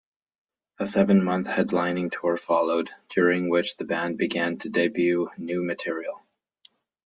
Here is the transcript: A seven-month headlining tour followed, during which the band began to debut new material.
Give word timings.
A 0.79 0.87
seven-month 0.87 1.45
headlining 1.45 2.11
tour 2.19 2.35
followed, 2.35 2.89
during 3.09 3.49
which 3.49 3.75
the 3.75 3.83
band 3.85 4.17
began 4.17 4.57
to 4.57 4.69
debut 4.69 5.29
new 5.37 5.63
material. 5.63 6.23